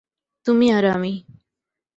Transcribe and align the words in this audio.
তুমি 0.45 0.67
আর 0.71 0.85
আমি। 0.85 1.13